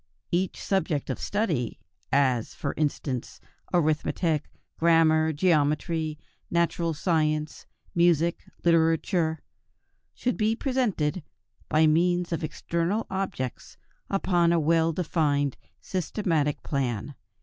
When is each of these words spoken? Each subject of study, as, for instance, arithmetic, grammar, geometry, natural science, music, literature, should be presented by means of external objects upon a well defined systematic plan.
Each 0.31 0.59
subject 0.59 1.11
of 1.11 1.19
study, 1.19 1.79
as, 2.11 2.55
for 2.55 2.73
instance, 2.75 3.39
arithmetic, 3.71 4.49
grammar, 4.79 5.31
geometry, 5.31 6.17
natural 6.49 6.95
science, 6.95 7.67
music, 7.93 8.43
literature, 8.63 9.43
should 10.15 10.37
be 10.37 10.55
presented 10.55 11.21
by 11.69 11.85
means 11.85 12.31
of 12.31 12.43
external 12.43 13.05
objects 13.11 13.77
upon 14.09 14.51
a 14.51 14.59
well 14.59 14.91
defined 14.91 15.55
systematic 15.81 16.63
plan. 16.63 17.13